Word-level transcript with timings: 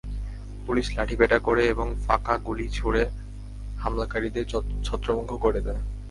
Police 0.65 0.87
লাঠিপেটা 0.97 1.37
করে 1.39 1.63
এবং 1.67 1.87
ফাঁকা 2.05 2.35
গুলি 2.37 2.67
ছুড়ে 2.69 3.03
হামলাকারীদের 3.77 4.45
ছত্রভঙ্গ 4.83 5.31
করে 5.37 5.59
দেয়। 5.61 5.81